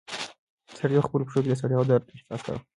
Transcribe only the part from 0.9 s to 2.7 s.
په خپلو پښو کې د ستړیا او درد احساس کاوه.